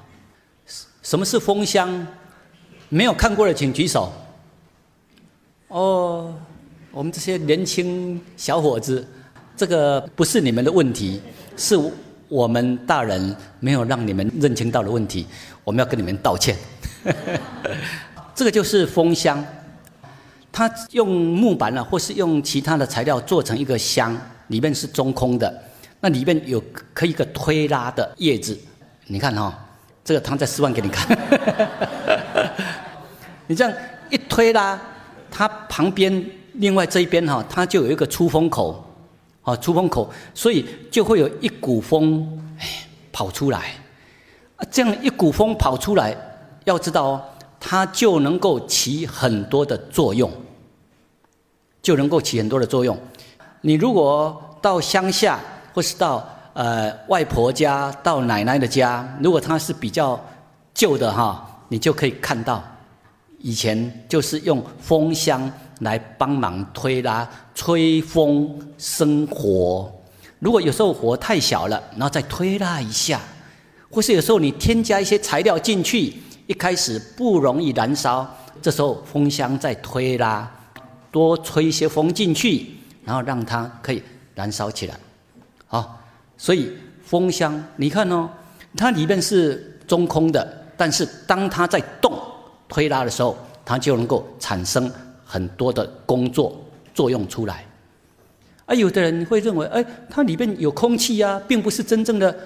[1.01, 2.07] 什么是风箱？
[2.91, 4.13] 没有看过的请举手。
[5.69, 6.35] 哦，
[6.91, 9.09] 我们这些年轻小伙子，
[9.57, 11.23] 这个不是你们的问题，
[11.57, 11.75] 是
[12.29, 15.27] 我们大人没有让你们认清到的问题，
[15.65, 16.55] 我们要跟你们道歉。
[18.37, 19.43] 这个就是风箱，
[20.53, 24.15] 它用木板呢，或是用其他的材料做成一个箱，
[24.49, 25.63] 里面是中空的，
[25.99, 28.55] 那里面有可以一个推拉的叶子。
[29.09, 29.57] 你看哈，
[30.05, 31.17] 这个汤在示范给你看。
[33.47, 33.73] 你这样
[34.11, 34.79] 一推拉，
[35.31, 38.85] 它旁边另外这一边哈，它就有一个出风口，
[39.43, 42.27] 啊，出风口，所以就会有一股风
[42.59, 42.67] 哎
[43.13, 43.75] 跑出来。
[44.57, 46.17] 啊，这样一股风跑出来，
[46.65, 47.25] 要知道哦，
[47.61, 50.29] 它就能够起很多的作用，
[51.81, 52.99] 就能够起很多的作用。
[53.61, 55.39] 你如果到乡下
[55.73, 60.19] 或是到呃，外婆家到奶奶的家，如果它是比较
[60.73, 62.65] 旧的哈，你就可以看到，
[63.41, 69.93] 以前就是用风箱来帮忙推拉、吹风生火。
[70.39, 73.21] 如果有时候火太小了，然后再推拉一下，
[73.91, 76.15] 或是有时候你添加一些材料进去，
[76.47, 78.27] 一开始不容易燃烧，
[78.63, 80.51] 这时候风箱再推拉，
[81.11, 82.67] 多吹一些风进去，
[83.05, 84.03] 然后让它可以
[84.35, 84.95] 燃烧起来，
[85.67, 85.96] 好。
[86.39, 86.73] 所以
[87.03, 88.29] 风箱，你看哦，
[88.77, 92.13] 它里面是中空的，但是当它在动
[92.69, 94.91] 推拉的时候，它就能够产生
[95.25, 96.61] 很多的工作
[96.95, 97.65] 作用出来。
[98.67, 102.37] 而有的人会认为，哎，它里面有空气啊，并不是真正的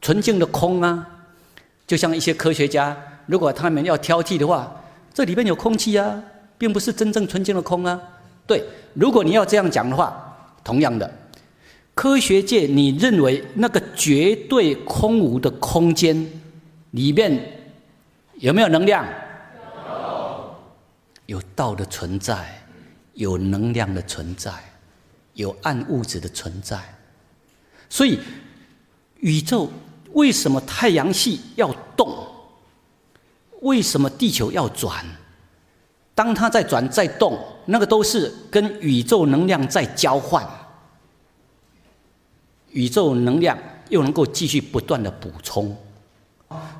[0.00, 1.06] 纯净的空啊。
[1.86, 2.96] 就像一些科学家，
[3.26, 4.74] 如果他们要挑剔的话，
[5.12, 6.22] 这里面有空气啊，
[6.56, 8.00] 并不是真正纯净的空啊。
[8.46, 8.64] 对，
[8.94, 11.10] 如果你要这样讲的话，同样的。
[11.94, 16.28] 科学界，你认为那个绝对空无的空间
[16.90, 17.70] 里面
[18.34, 19.06] 有没有能量？
[19.86, 20.56] 有，
[21.26, 22.66] 有道的存在，
[23.14, 24.52] 有能量的存在，
[25.34, 26.80] 有暗物质的存在。
[27.88, 28.18] 所以，
[29.20, 29.70] 宇宙
[30.14, 32.12] 为什么太阳系要动？
[33.60, 35.04] 为什么地球要转？
[36.12, 40.44] 当它在转在动，那个都是跟宇宙能量在交换。
[42.74, 43.56] 宇宙能量
[43.88, 45.74] 又能够继续不断的补充，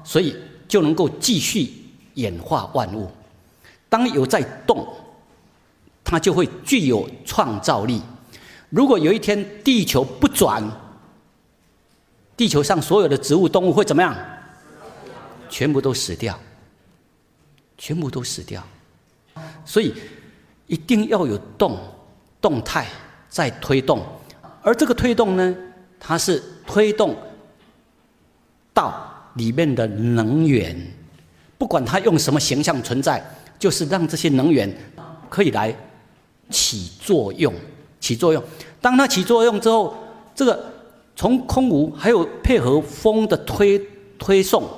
[0.04, 0.36] 所以
[0.68, 1.72] 就能够继续
[2.14, 3.10] 演化万物。
[3.88, 4.86] 当有在动，
[6.02, 8.02] 它就会具有创造力。
[8.70, 10.62] 如果有一天地球不转，
[12.36, 14.16] 地球上所有的植物动物会怎么样？
[15.48, 16.36] 全部都死掉，
[17.78, 18.60] 全部都死掉。
[19.64, 19.94] 所以
[20.66, 21.78] 一定要有动
[22.40, 22.88] 动态
[23.28, 24.04] 在推动。
[24.62, 25.54] 而这个推动呢，
[26.06, 27.16] 它是推动
[28.74, 28.92] 道
[29.36, 30.76] 里面的能源，
[31.56, 33.24] 不管它用什么形象存在，
[33.58, 34.70] 就是让这些能源
[35.30, 35.74] 可以来
[36.50, 37.52] 起作用。
[38.00, 38.44] 起作用，
[38.82, 39.96] 当它起作用之后，
[40.34, 40.62] 这个
[41.16, 43.80] 从空无还有配合风的推
[44.18, 44.68] 推送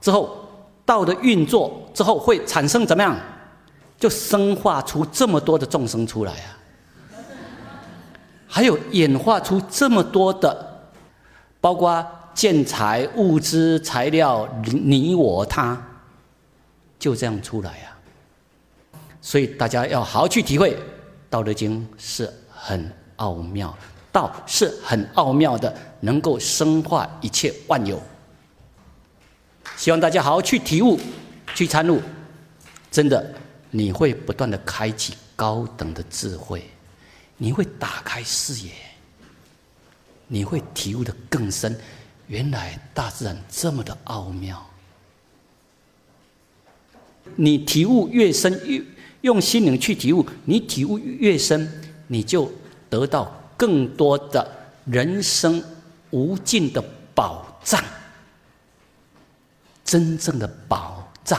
[0.00, 0.48] 之后，
[0.86, 3.14] 道的运作之后会产生怎么样？
[3.98, 6.56] 就生化出这么多的众生出来啊！
[8.52, 10.90] 还有演化出这么多的，
[11.60, 15.80] 包括建材、物资、材料、你我他，
[16.98, 17.94] 就这样出来啊！
[19.22, 20.74] 所以大家要好好去体会。
[21.30, 23.72] 《道德经》是很奥妙，
[24.10, 28.02] 道是很奥妙的，能够生化一切万有。
[29.76, 30.98] 希望大家好好去体悟，
[31.54, 32.02] 去参悟，
[32.90, 33.32] 真的，
[33.70, 36.68] 你会不断的开启高等的智慧，
[37.42, 38.70] 你会打开视野，
[40.26, 41.74] 你会体悟的更深。
[42.26, 44.70] 原来大自然这么的奥妙，
[47.36, 48.84] 你体悟越深越。
[49.22, 51.70] 用心灵去体悟，你体悟越深，
[52.06, 52.50] 你就
[52.88, 54.50] 得到更多的
[54.86, 55.62] 人生
[56.10, 56.82] 无尽的
[57.14, 57.82] 宝藏，
[59.84, 61.38] 真正的宝藏，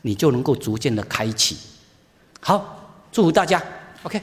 [0.00, 1.56] 你就能够逐渐的开启。
[2.40, 3.62] 好，祝福大家
[4.04, 4.22] ，OK。